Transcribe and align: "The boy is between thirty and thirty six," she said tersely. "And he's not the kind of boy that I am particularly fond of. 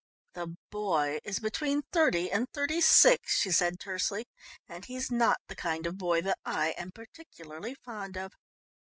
"The 0.33 0.57
boy 0.71 1.19
is 1.23 1.37
between 1.39 1.83
thirty 1.91 2.31
and 2.31 2.49
thirty 2.51 2.81
six," 2.81 3.37
she 3.39 3.51
said 3.51 3.79
tersely. 3.79 4.25
"And 4.67 4.83
he's 4.83 5.11
not 5.11 5.37
the 5.47 5.55
kind 5.55 5.85
of 5.85 5.99
boy 5.99 6.21
that 6.23 6.39
I 6.43 6.71
am 6.71 6.89
particularly 6.91 7.75
fond 7.75 8.17
of. 8.17 8.33